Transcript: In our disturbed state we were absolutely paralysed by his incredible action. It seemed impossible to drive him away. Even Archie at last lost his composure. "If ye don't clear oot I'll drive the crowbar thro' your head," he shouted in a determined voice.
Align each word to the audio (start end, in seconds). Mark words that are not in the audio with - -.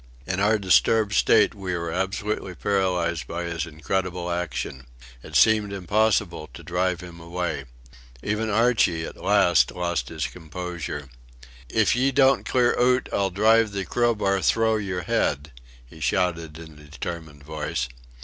In 0.25 0.39
our 0.39 0.57
disturbed 0.57 1.13
state 1.13 1.53
we 1.53 1.77
were 1.77 1.91
absolutely 1.91 2.55
paralysed 2.55 3.27
by 3.27 3.43
his 3.43 3.67
incredible 3.67 4.31
action. 4.31 4.87
It 5.21 5.35
seemed 5.35 5.71
impossible 5.71 6.49
to 6.55 6.63
drive 6.63 7.01
him 7.01 7.19
away. 7.19 7.65
Even 8.23 8.49
Archie 8.49 9.05
at 9.05 9.21
last 9.23 9.71
lost 9.71 10.09
his 10.09 10.25
composure. 10.25 11.07
"If 11.69 11.95
ye 11.95 12.11
don't 12.11 12.47
clear 12.47 12.73
oot 12.79 13.09
I'll 13.13 13.29
drive 13.29 13.73
the 13.73 13.85
crowbar 13.85 14.41
thro' 14.41 14.77
your 14.77 15.01
head," 15.03 15.51
he 15.85 15.99
shouted 15.99 16.57
in 16.57 16.79
a 16.79 16.83
determined 16.85 17.43
voice. 17.43 17.87